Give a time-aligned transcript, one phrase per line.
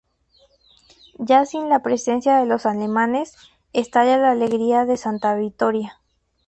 [1.19, 3.35] Ya sin la presencia de los alemanes,
[3.71, 5.99] estalla la alegría en Santa Vittoria.